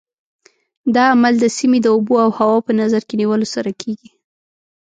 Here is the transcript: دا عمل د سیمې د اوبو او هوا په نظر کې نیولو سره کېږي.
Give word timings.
دا 0.95 1.03
عمل 1.13 1.33
د 1.39 1.45
سیمې 1.57 1.79
د 1.81 1.87
اوبو 1.95 2.13
او 2.25 2.29
هوا 2.37 2.57
په 2.67 2.71
نظر 2.81 3.01
کې 3.07 3.15
نیولو 3.21 3.47
سره 3.55 3.69
کېږي. 3.81 4.09